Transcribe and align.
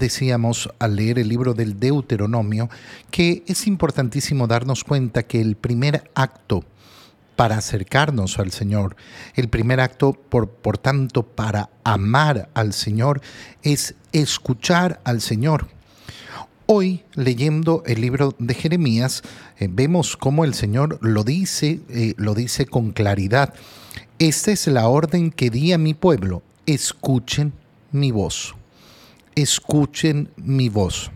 decíamos 0.00 0.68
al 0.80 0.96
leer 0.96 1.20
el 1.20 1.28
libro 1.28 1.54
del 1.54 1.78
Deuteronomio 1.78 2.68
que 3.12 3.44
es 3.46 3.68
importantísimo 3.68 4.48
darnos 4.48 4.82
cuenta 4.82 5.22
que 5.22 5.40
el 5.40 5.54
primer 5.54 6.10
acto 6.14 6.64
para 7.36 7.56
acercarnos 7.56 8.38
al 8.38 8.50
Señor, 8.50 8.96
el 9.34 9.48
primer 9.48 9.80
acto, 9.80 10.12
por, 10.12 10.76
tanto, 10.76 11.22
para 11.22 11.70
amar 11.84 12.50
al 12.52 12.74
Señor, 12.74 13.22
es 13.62 13.94
escuchar 14.12 15.00
al 15.04 15.22
Señor. 15.22 15.68
Hoy, 16.66 17.02
leyendo 17.14 17.82
el 17.86 18.02
libro 18.02 18.34
de 18.38 18.52
Jeremías, 18.52 19.22
eh, 19.58 19.68
vemos 19.70 20.18
cómo 20.18 20.44
el 20.44 20.52
Señor 20.52 20.98
lo 21.00 21.24
dice, 21.24 21.80
eh, 21.88 22.12
lo 22.18 22.34
dice 22.34 22.66
con 22.66 22.90
claridad. 22.92 23.54
Esta 24.18 24.52
es 24.52 24.66
la 24.66 24.88
orden 24.88 25.30
que 25.30 25.48
di 25.48 25.72
a 25.72 25.78
mi 25.78 25.94
pueblo, 25.94 26.42
escuchen 26.66 27.54
mi 27.90 28.10
voz, 28.10 28.54
escuchen 29.34 30.30
mi 30.36 30.68
voz. 30.68 31.10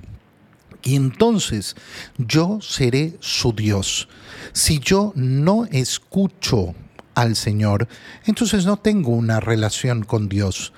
Y 0.83 0.97
entonces 0.97 1.77
yo 2.19 2.59
seré 2.61 3.17
su 3.21 3.53
Dios. 3.53 4.09
Si 4.53 4.81
yo 4.81 5.13
no 5.17 5.65
escucho 5.67 6.75
al 7.15 7.37
Señor, 7.37 7.89
entonces 8.27 8.67
no 8.67 8.77
tengo 8.77 9.13
una 9.13 9.41
relación 9.41 10.03
con 10.05 10.29
Dios. 10.29 10.73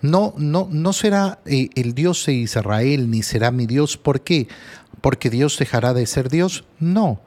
No, 0.00 0.34
no, 0.36 0.68
no 0.70 0.92
será 0.92 1.40
eh, 1.46 1.70
el 1.74 1.94
Dios 1.94 2.26
de 2.26 2.34
Israel 2.34 3.10
ni 3.10 3.22
será 3.22 3.50
mi 3.50 3.66
Dios. 3.66 3.96
¿Por 3.96 4.20
qué? 4.20 4.48
¿Porque 5.00 5.30
Dios 5.30 5.58
dejará 5.58 5.94
de 5.94 6.06
ser 6.06 6.28
Dios? 6.28 6.64
No, 6.78 7.20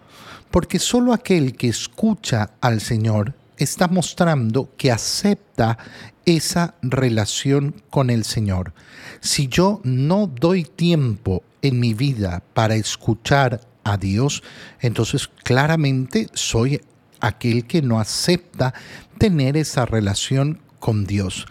porque 0.51 0.79
solo 0.79 1.11
aquel 1.11 1.55
que 1.55 1.67
escucha 1.67 2.51
al 2.61 2.79
Señor 2.79 3.33
está 3.57 3.87
mostrando 3.87 4.69
que 4.77 4.91
acepta 4.91 5.77
esa 6.27 6.75
relación 6.81 7.73
con 7.89 8.09
el 8.09 8.25
Señor. 8.25 8.73
Si 9.21 9.47
yo 9.47 9.79
no 9.83 10.27
doy 10.27 10.65
tiempo 10.65 11.41
en 11.61 11.79
mi 11.79 11.93
vida 11.93 12.43
para 12.53 12.75
escuchar 12.75 13.61
a 13.85 13.97
Dios, 13.97 14.43
entonces 14.81 15.29
claramente 15.43 16.27
soy 16.33 16.81
aquel 17.21 17.65
que 17.65 17.81
no 17.81 17.99
acepta 17.99 18.73
tener 19.17 19.55
esa 19.55 19.85
relación 19.85 20.59
con 20.79 21.05
Dios. 21.05 21.47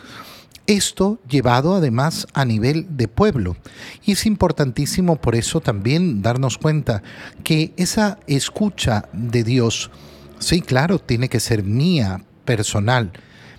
Esto 0.66 1.20
llevado 1.27 1.74
además 1.74 2.27
a 2.34 2.44
nivel 2.44 2.98
de 2.98 3.08
pueblo. 3.08 3.56
Y 4.05 4.12
es 4.12 4.27
importantísimo 4.27 5.16
por 5.16 5.36
eso 5.36 5.61
también 5.61 6.20
darnos 6.20 6.58
cuenta 6.58 7.02
que 7.44 7.72
esa 7.78 8.18
escucha 8.27 9.08
de 9.12 9.42
Dios, 9.42 9.90
sí, 10.38 10.61
claro, 10.61 10.98
tiene 10.98 11.30
que 11.30 11.40
ser 11.40 11.62
mía, 11.62 12.22
personal, 12.44 13.12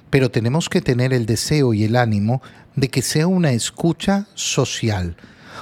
pero 0.09 0.31
tenemos 0.31 0.69
que 0.69 0.81
tener 0.81 1.13
el 1.13 1.25
deseo 1.25 1.73
y 1.73 1.83
el 1.83 1.95
ánimo 1.95 2.41
de 2.75 2.89
que 2.89 3.01
sea 3.01 3.27
una 3.27 3.51
escucha 3.51 4.27
social. 4.35 5.17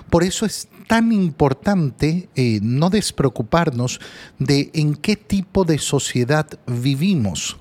Por 0.09 0.23
eso 0.23 0.45
es 0.45 0.67
tan 0.87 1.11
importante 1.11 2.29
eh, 2.35 2.59
no 2.61 2.89
despreocuparnos 2.89 3.99
de 4.37 4.69
en 4.73 4.95
qué 4.95 5.15
tipo 5.15 5.65
de 5.65 5.79
sociedad 5.79 6.47
vivimos. 6.67 7.57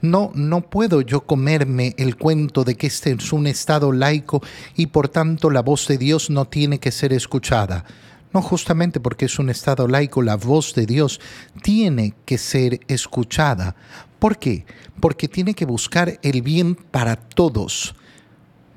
No, 0.00 0.30
no 0.34 0.62
puedo 0.62 1.00
yo 1.00 1.22
comerme 1.22 1.94
el 1.96 2.16
cuento 2.16 2.64
de 2.64 2.76
que 2.76 2.88
este 2.88 3.12
es 3.12 3.32
un 3.32 3.46
Estado 3.46 3.92
laico 3.92 4.42
y 4.76 4.86
por 4.86 5.08
tanto 5.08 5.50
la 5.50 5.62
voz 5.62 5.86
de 5.88 5.98
Dios 5.98 6.30
no 6.30 6.44
tiene 6.44 6.78
que 6.78 6.92
ser 6.92 7.12
escuchada. 7.12 7.84
No 8.32 8.42
justamente 8.42 8.98
porque 8.98 9.26
es 9.26 9.38
un 9.38 9.50
Estado 9.50 9.86
laico, 9.86 10.22
la 10.22 10.36
voz 10.36 10.74
de 10.74 10.86
Dios 10.86 11.20
tiene 11.62 12.14
que 12.24 12.38
ser 12.38 12.80
escuchada. 12.88 13.76
¿Por 14.22 14.38
qué? 14.38 14.64
Porque 15.00 15.26
tiene 15.26 15.52
que 15.52 15.64
buscar 15.64 16.20
el 16.22 16.42
bien 16.42 16.76
para 16.76 17.16
todos 17.16 17.96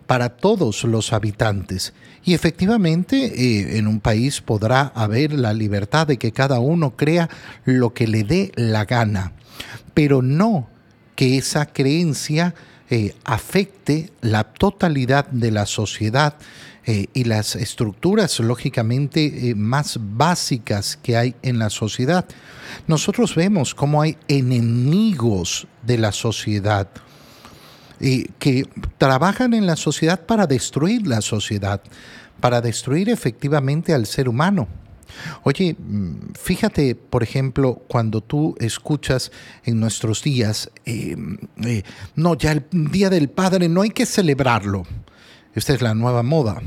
para 0.07 0.29
todos 0.29 0.83
los 0.85 1.13
habitantes. 1.13 1.93
Y 2.23 2.33
efectivamente, 2.33 3.25
eh, 3.25 3.77
en 3.77 3.87
un 3.87 3.99
país 3.99 4.41
podrá 4.41 4.91
haber 4.95 5.33
la 5.33 5.53
libertad 5.53 6.07
de 6.07 6.17
que 6.17 6.31
cada 6.31 6.59
uno 6.59 6.95
crea 6.95 7.29
lo 7.63 7.93
que 7.93 8.07
le 8.07 8.23
dé 8.23 8.52
la 8.55 8.85
gana, 8.85 9.33
pero 9.93 10.23
no 10.23 10.67
que 11.15 11.37
esa 11.37 11.67
creencia 11.67 12.55
eh, 12.89 13.14
afecte 13.23 14.11
la 14.21 14.45
totalidad 14.45 15.27
de 15.27 15.52
la 15.52 15.67
sociedad 15.67 16.37
eh, 16.85 17.07
y 17.13 17.23
las 17.23 17.55
estructuras 17.55 18.39
lógicamente 18.39 19.53
más 19.55 19.99
básicas 20.01 20.97
que 21.01 21.17
hay 21.17 21.35
en 21.41 21.59
la 21.59 21.69
sociedad. 21.69 22.25
Nosotros 22.87 23.35
vemos 23.35 23.73
cómo 23.73 24.01
hay 24.01 24.17
enemigos 24.27 25.67
de 25.83 25.97
la 25.97 26.11
sociedad 26.11 26.89
que 28.39 28.67
trabajan 28.97 29.53
en 29.53 29.65
la 29.65 29.77
sociedad 29.77 30.25
para 30.25 30.45
destruir 30.47 31.07
la 31.07 31.21
sociedad, 31.21 31.81
para 32.41 32.59
destruir 32.59 33.09
efectivamente 33.09 33.93
al 33.93 34.05
ser 34.05 34.27
humano. 34.27 34.67
Oye, 35.43 35.75
mm, 35.77 36.33
fíjate, 36.33 36.95
por 36.95 37.23
ejemplo, 37.23 37.81
cuando 37.87 38.21
tú 38.21 38.55
escuchas 38.59 39.31
en 39.63 39.79
nuestros 39.79 40.23
días, 40.23 40.69
eh, 40.85 41.15
eh, 41.63 41.83
no, 42.15 42.35
ya 42.35 42.52
el 42.52 42.65
Día 42.71 43.09
del 43.09 43.29
Padre 43.29 43.69
no 43.69 43.81
hay 43.81 43.89
que 43.89 44.05
celebrarlo. 44.05 44.83
Esta 45.55 45.73
es 45.73 45.82
la 45.82 45.93
nueva 45.93 46.21
moda. 46.21 46.61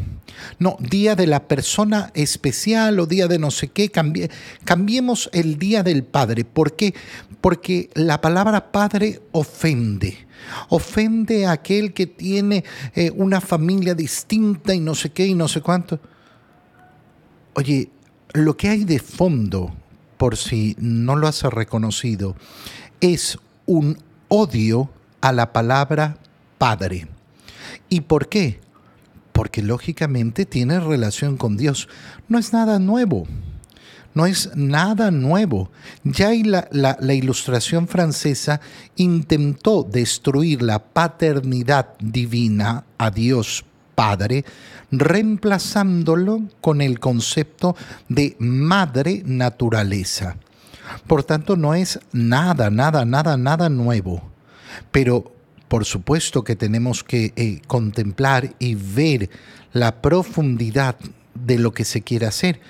No, 0.58 0.76
día 0.80 1.14
de 1.14 1.26
la 1.26 1.46
persona 1.46 2.10
especial 2.14 2.98
o 2.98 3.06
día 3.06 3.28
de 3.28 3.38
no 3.38 3.50
sé 3.50 3.68
qué, 3.68 3.90
cambiemos 3.90 5.28
el 5.34 5.58
día 5.58 5.82
del 5.82 6.04
Padre. 6.04 6.46
¿Por 6.46 6.74
qué? 6.74 6.94
Porque 7.42 7.90
la 7.94 8.22
palabra 8.22 8.72
Padre 8.72 9.20
ofende. 9.32 10.26
Ofende 10.70 11.44
a 11.44 11.52
aquel 11.52 11.92
que 11.92 12.06
tiene 12.06 12.64
eh, 12.94 13.10
una 13.14 13.42
familia 13.42 13.94
distinta 13.94 14.74
y 14.74 14.80
no 14.80 14.94
sé 14.94 15.10
qué 15.10 15.26
y 15.26 15.34
no 15.34 15.48
sé 15.48 15.60
cuánto. 15.60 16.00
Oye, 17.54 17.90
lo 18.32 18.56
que 18.56 18.70
hay 18.70 18.84
de 18.84 19.00
fondo, 19.00 19.74
por 20.16 20.38
si 20.38 20.76
no 20.78 21.14
lo 21.14 21.28
has 21.28 21.42
reconocido, 21.42 22.36
es 23.02 23.38
un 23.66 23.98
odio 24.28 24.90
a 25.20 25.32
la 25.32 25.52
palabra 25.52 26.16
Padre. 26.56 27.06
¿Y 27.90 28.00
por 28.02 28.28
qué? 28.28 28.60
Porque 29.38 29.62
lógicamente 29.62 30.46
tiene 30.46 30.80
relación 30.80 31.36
con 31.36 31.56
Dios. 31.56 31.88
No 32.28 32.40
es 32.40 32.52
nada 32.52 32.80
nuevo 32.80 33.28
no 34.14 34.26
es 34.26 34.50
nada 34.56 35.12
nuevo. 35.12 35.70
Ya 36.02 36.30
la, 36.44 36.66
la, 36.72 37.14
ilustración 37.14 37.86
francesa 37.86 38.60
intentó 38.96 39.84
destruir 39.84 40.60
la 40.62 40.80
paternidad 40.80 41.96
divina 42.00 42.84
a 42.98 43.12
Dios 43.12 43.64
Padre, 43.94 44.44
reemplazándolo 44.90 46.42
con 46.60 46.80
el 46.80 46.98
concepto 46.98 47.76
de 48.08 48.34
madre 48.40 49.22
naturaleza. 49.24 50.36
Por 51.06 51.22
tanto, 51.22 51.54
no 51.54 51.76
es 51.76 52.00
nada, 52.10 52.70
nada, 52.70 53.04
nada, 53.04 53.36
nada 53.36 53.68
nuevo. 53.68 54.20
Pero 54.90 55.37
por 55.68 55.84
supuesto 55.84 56.44
que 56.44 56.56
tenemos 56.56 57.04
que 57.04 57.32
eh, 57.36 57.60
contemplar 57.66 58.54
y 58.58 58.74
ver 58.74 59.30
la 59.72 60.00
profundidad 60.00 60.96
de 61.34 61.58
lo 61.58 61.72
que 61.72 61.84
se 61.84 62.02
quiere 62.02 62.26
hacer. 62.26 62.60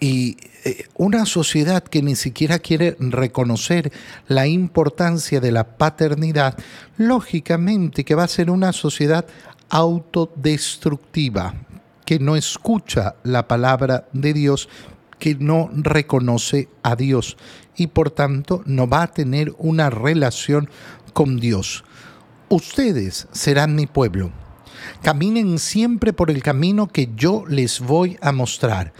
Y 0.00 0.36
eh, 0.64 0.86
una 0.94 1.26
sociedad 1.26 1.82
que 1.82 2.02
ni 2.02 2.16
siquiera 2.16 2.58
quiere 2.58 2.96
reconocer 2.98 3.92
la 4.28 4.46
importancia 4.46 5.40
de 5.40 5.52
la 5.52 5.76
paternidad, 5.76 6.56
lógicamente 6.96 8.04
que 8.04 8.14
va 8.14 8.24
a 8.24 8.28
ser 8.28 8.50
una 8.50 8.72
sociedad 8.72 9.26
autodestructiva, 9.68 11.54
que 12.04 12.18
no 12.18 12.36
escucha 12.36 13.16
la 13.22 13.46
palabra 13.48 14.06
de 14.12 14.32
Dios, 14.32 14.68
que 15.18 15.36
no 15.36 15.70
reconoce 15.72 16.68
a 16.82 16.96
Dios 16.96 17.36
y 17.76 17.86
por 17.86 18.10
tanto 18.10 18.62
no 18.66 18.88
va 18.88 19.04
a 19.04 19.12
tener 19.12 19.54
una 19.58 19.88
relación 19.88 20.68
con 21.12 21.38
Dios. 21.38 21.84
Ustedes 22.52 23.28
serán 23.32 23.74
mi 23.74 23.86
pueblo. 23.86 24.30
Caminen 25.00 25.58
siempre 25.58 26.12
por 26.12 26.30
el 26.30 26.42
camino 26.42 26.86
que 26.86 27.08
yo 27.16 27.44
les 27.48 27.80
voy 27.80 28.18
a 28.20 28.30
mostrar 28.30 28.92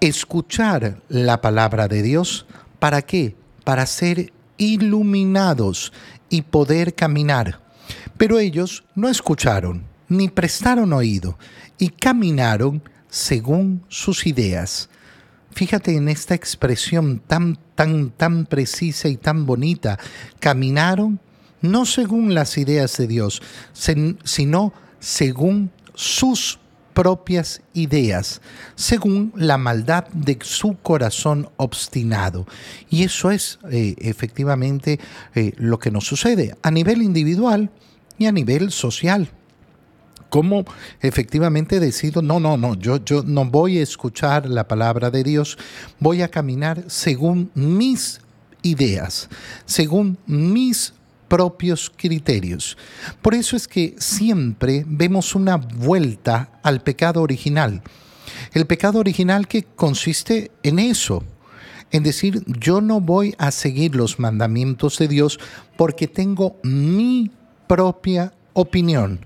escuchar 0.00 1.02
la 1.10 1.42
palabra 1.42 1.88
de 1.88 2.00
Dios. 2.00 2.46
¿Para 2.78 3.02
qué? 3.02 3.36
Para 3.64 3.84
ser 3.84 4.32
iluminados 4.56 5.92
y 6.30 6.40
poder 6.40 6.94
caminar. 6.94 7.60
Pero 8.16 8.38
ellos 8.38 8.82
no 8.94 9.10
escucharon, 9.10 9.84
ni 10.08 10.30
prestaron 10.30 10.94
oído, 10.94 11.38
y 11.76 11.90
caminaron 11.90 12.82
según 13.10 13.84
sus 13.88 14.26
ideas. 14.26 14.88
Fíjate 15.50 15.94
en 15.94 16.08
esta 16.08 16.34
expresión 16.34 17.18
tan, 17.18 17.58
tan, 17.74 18.08
tan 18.08 18.46
precisa 18.46 19.08
y 19.08 19.18
tan 19.18 19.44
bonita. 19.44 19.98
Caminaron 20.40 21.20
no 21.60 21.86
según 21.86 22.34
las 22.34 22.58
ideas 22.58 22.96
de 22.96 23.06
Dios, 23.06 23.42
sino 23.72 24.72
según 25.00 25.70
sus 25.94 26.58
propias 26.94 27.60
ideas, 27.74 28.40
según 28.74 29.32
la 29.36 29.58
maldad 29.58 30.08
de 30.14 30.38
su 30.40 30.78
corazón 30.82 31.50
obstinado. 31.58 32.46
Y 32.88 33.04
eso 33.04 33.30
es 33.30 33.58
eh, 33.70 33.94
efectivamente 33.98 34.98
eh, 35.34 35.52
lo 35.58 35.78
que 35.78 35.90
nos 35.90 36.06
sucede 36.06 36.56
a 36.62 36.70
nivel 36.70 37.02
individual 37.02 37.70
y 38.18 38.24
a 38.24 38.32
nivel 38.32 38.70
social 38.70 39.30
cómo 40.28 40.64
efectivamente 41.00 41.80
decido, 41.80 42.20
no, 42.20 42.40
no, 42.40 42.56
no, 42.56 42.74
yo, 42.74 43.02
yo 43.04 43.22
no 43.22 43.44
voy 43.44 43.78
a 43.78 43.82
escuchar 43.82 44.48
la 44.48 44.66
palabra 44.66 45.10
de 45.10 45.22
Dios, 45.22 45.56
voy 46.00 46.22
a 46.22 46.28
caminar 46.28 46.84
según 46.88 47.50
mis 47.54 48.20
ideas, 48.62 49.28
según 49.64 50.18
mis 50.26 50.92
propios 51.28 51.92
criterios. 51.94 52.76
Por 53.22 53.34
eso 53.34 53.56
es 53.56 53.68
que 53.68 53.94
siempre 53.98 54.84
vemos 54.86 55.34
una 55.34 55.56
vuelta 55.56 56.50
al 56.62 56.82
pecado 56.82 57.22
original. 57.22 57.82
El 58.52 58.66
pecado 58.66 58.98
original 58.98 59.48
que 59.48 59.64
consiste 59.64 60.50
en 60.62 60.78
eso, 60.78 61.22
en 61.90 62.02
decir, 62.02 62.42
yo 62.46 62.80
no 62.80 63.00
voy 63.00 63.34
a 63.38 63.50
seguir 63.50 63.94
los 63.94 64.18
mandamientos 64.18 64.98
de 64.98 65.08
Dios 65.08 65.38
porque 65.76 66.08
tengo 66.08 66.56
mi 66.62 67.30
propia 67.66 68.32
opinión, 68.52 69.20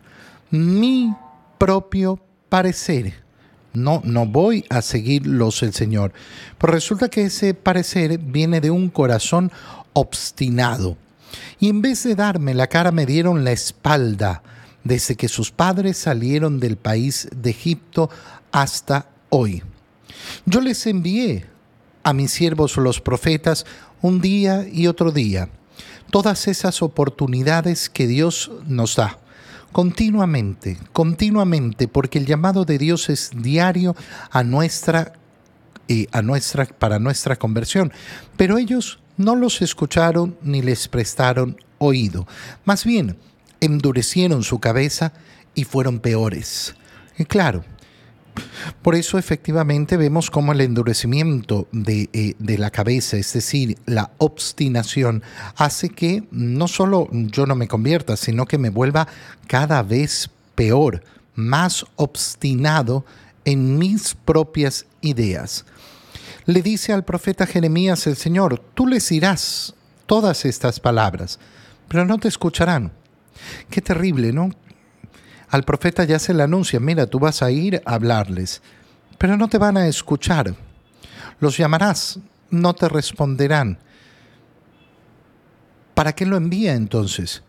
mi 0.50 1.14
propio 1.58 2.18
parecer. 2.48 3.14
No, 3.72 4.02
no 4.04 4.26
voy 4.26 4.64
a 4.68 4.82
seguir 4.82 5.26
los 5.26 5.60
del 5.60 5.72
Señor. 5.72 6.12
Pero 6.58 6.72
resulta 6.72 7.08
que 7.08 7.22
ese 7.22 7.54
parecer 7.54 8.18
viene 8.18 8.60
de 8.60 8.70
un 8.70 8.90
corazón 8.90 9.52
obstinado. 9.92 10.96
Y 11.60 11.68
en 11.68 11.82
vez 11.82 12.02
de 12.04 12.14
darme 12.14 12.54
la 12.54 12.66
cara, 12.66 12.90
me 12.90 13.06
dieron 13.06 13.44
la 13.44 13.52
espalda 13.52 14.42
desde 14.82 15.14
que 15.14 15.28
sus 15.28 15.50
padres 15.50 15.98
salieron 15.98 16.58
del 16.58 16.76
país 16.76 17.28
de 17.36 17.50
Egipto 17.50 18.08
hasta 18.50 19.06
hoy. 19.28 19.62
Yo 20.46 20.60
les 20.62 20.86
envié 20.86 21.46
a 22.02 22.14
mis 22.14 22.30
siervos 22.32 22.76
los 22.78 23.00
profetas 23.00 23.66
un 24.00 24.20
día 24.20 24.66
y 24.66 24.86
otro 24.86 25.12
día. 25.12 25.50
Todas 26.10 26.48
esas 26.48 26.82
oportunidades 26.82 27.90
que 27.90 28.06
Dios 28.06 28.50
nos 28.66 28.96
da 28.96 29.18
continuamente, 29.72 30.78
continuamente, 30.92 31.88
porque 31.88 32.18
el 32.18 32.26
llamado 32.26 32.64
de 32.64 32.78
Dios 32.78 33.08
es 33.08 33.30
diario 33.34 33.94
a 34.30 34.42
nuestra, 34.42 35.12
eh, 35.88 36.06
a 36.12 36.22
nuestra, 36.22 36.66
para 36.66 36.98
nuestra 36.98 37.36
conversión. 37.36 37.92
Pero 38.36 38.58
ellos 38.58 38.98
no 39.20 39.36
los 39.36 39.60
escucharon 39.62 40.36
ni 40.42 40.62
les 40.62 40.88
prestaron 40.88 41.56
oído. 41.78 42.26
Más 42.64 42.84
bien, 42.84 43.16
endurecieron 43.60 44.42
su 44.42 44.58
cabeza 44.58 45.12
y 45.54 45.64
fueron 45.64 46.00
peores. 46.00 46.74
Y 47.18 47.26
claro, 47.26 47.62
por 48.80 48.94
eso 48.94 49.18
efectivamente 49.18 49.98
vemos 49.98 50.30
como 50.30 50.52
el 50.52 50.62
endurecimiento 50.62 51.68
de, 51.70 52.08
eh, 52.12 52.34
de, 52.38 52.58
la 52.58 52.70
cabeza, 52.70 53.18
es 53.18 53.32
decir, 53.34 53.76
la 53.84 54.10
obstinación, 54.18 55.22
hace 55.56 55.90
que 55.90 56.24
no 56.30 56.66
solo 56.66 57.08
yo 57.12 57.44
no 57.44 57.54
me 57.54 57.68
convierta, 57.68 58.16
sino 58.16 58.46
que 58.46 58.56
me 58.56 58.70
vuelva 58.70 59.06
cada 59.46 59.82
vez 59.82 60.30
peor, 60.54 61.02
más 61.34 61.84
obstinado 61.96 63.04
en 63.44 63.78
mis 63.78 64.14
propias 64.14 64.86
ideas. 65.02 65.66
Le 66.46 66.62
dice 66.62 66.92
al 66.92 67.04
profeta 67.04 67.46
Jeremías 67.46 68.06
el 68.06 68.16
Señor, 68.16 68.58
tú 68.74 68.86
les 68.86 69.08
dirás 69.08 69.74
todas 70.06 70.44
estas 70.44 70.80
palabras, 70.80 71.38
pero 71.88 72.04
no 72.04 72.18
te 72.18 72.28
escucharán. 72.28 72.92
Qué 73.70 73.80
terrible, 73.80 74.32
¿no? 74.32 74.50
Al 75.48 75.64
profeta 75.64 76.04
ya 76.04 76.18
se 76.18 76.32
le 76.32 76.42
anuncia, 76.42 76.80
mira, 76.80 77.06
tú 77.06 77.18
vas 77.18 77.42
a 77.42 77.50
ir 77.50 77.82
a 77.84 77.94
hablarles, 77.94 78.62
pero 79.18 79.36
no 79.36 79.48
te 79.48 79.58
van 79.58 79.76
a 79.76 79.86
escuchar. 79.86 80.54
Los 81.40 81.56
llamarás, 81.56 82.18
no 82.50 82.74
te 82.74 82.88
responderán. 82.88 83.78
¿Para 85.94 86.12
qué 86.14 86.24
lo 86.24 86.36
envía 86.36 86.74
entonces? 86.74 87.42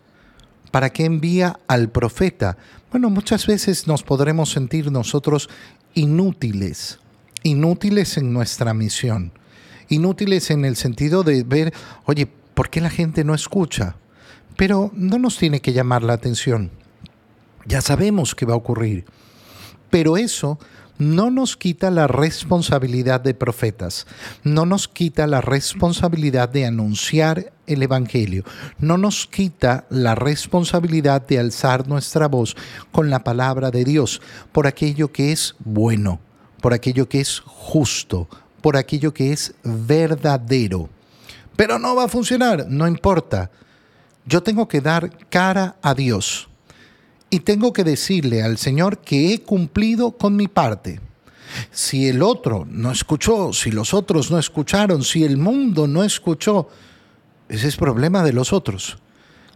¿Para 0.70 0.90
qué 0.90 1.04
envía 1.04 1.58
al 1.68 1.90
profeta? 1.90 2.56
Bueno, 2.90 3.08
muchas 3.08 3.46
veces 3.46 3.86
nos 3.86 4.02
podremos 4.02 4.50
sentir 4.50 4.90
nosotros 4.90 5.48
inútiles, 5.94 6.98
inútiles 7.42 8.16
en 8.16 8.32
nuestra 8.32 8.74
misión, 8.74 9.32
inútiles 9.88 10.50
en 10.50 10.64
el 10.64 10.76
sentido 10.76 11.22
de 11.22 11.42
ver, 11.42 11.72
oye, 12.04 12.26
¿por 12.26 12.70
qué 12.70 12.80
la 12.80 12.90
gente 12.90 13.24
no 13.24 13.34
escucha? 13.34 13.96
Pero 14.56 14.90
no 14.94 15.18
nos 15.18 15.38
tiene 15.38 15.60
que 15.60 15.72
llamar 15.72 16.02
la 16.02 16.12
atención. 16.12 16.70
Ya 17.66 17.80
sabemos 17.80 18.34
qué 18.34 18.44
va 18.44 18.54
a 18.54 18.58
ocurrir. 18.58 19.04
Pero 19.90 20.16
eso 20.16 20.58
no 20.98 21.30
nos 21.30 21.56
quita 21.56 21.90
la 21.90 22.06
responsabilidad 22.06 23.20
de 23.20 23.34
profetas, 23.34 24.06
no 24.44 24.66
nos 24.66 24.88
quita 24.88 25.26
la 25.26 25.40
responsabilidad 25.40 26.48
de 26.48 26.66
anunciar 26.66 27.52
el 27.66 27.82
Evangelio, 27.82 28.44
no 28.78 28.98
nos 28.98 29.26
quita 29.26 29.84
la 29.90 30.14
responsabilidad 30.14 31.26
de 31.26 31.38
alzar 31.38 31.88
nuestra 31.88 32.28
voz 32.28 32.56
con 32.92 33.10
la 33.10 33.24
palabra 33.24 33.70
de 33.70 33.84
Dios 33.84 34.20
por 34.52 34.66
aquello 34.66 35.12
que 35.12 35.32
es 35.32 35.56
bueno, 35.58 36.20
por 36.62 36.72
aquello 36.72 37.08
que 37.08 37.20
es 37.20 37.40
justo, 37.44 38.28
por 38.62 38.76
aquello 38.76 39.12
que 39.12 39.32
es 39.32 39.52
verdadero. 39.64 40.88
Pero 41.56 41.78
no 41.78 41.96
va 41.96 42.04
a 42.04 42.08
funcionar, 42.08 42.66
no 42.68 42.86
importa. 42.86 43.50
Yo 44.24 44.44
tengo 44.44 44.68
que 44.68 44.80
dar 44.80 45.10
cara 45.28 45.74
a 45.82 45.92
Dios 45.92 46.48
y 47.28 47.40
tengo 47.40 47.72
que 47.72 47.82
decirle 47.82 48.44
al 48.44 48.58
Señor 48.58 48.98
que 48.98 49.34
he 49.34 49.42
cumplido 49.42 50.12
con 50.12 50.36
mi 50.36 50.46
parte. 50.46 51.00
Si 51.72 52.06
el 52.06 52.22
otro 52.22 52.64
no 52.70 52.92
escuchó, 52.92 53.52
si 53.52 53.72
los 53.72 53.92
otros 53.92 54.30
no 54.30 54.38
escucharon, 54.38 55.02
si 55.02 55.24
el 55.24 55.38
mundo 55.38 55.88
no 55.88 56.04
escuchó, 56.04 56.68
ese 57.48 57.66
es 57.66 57.76
problema 57.76 58.22
de 58.22 58.32
los 58.32 58.52
otros. 58.52 58.98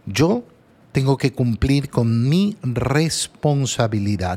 Yo 0.05 0.43
tengo 0.91 1.15
que 1.15 1.31
cumplir 1.31 1.89
con 1.89 2.27
mi 2.27 2.57
responsabilidad. 2.61 4.35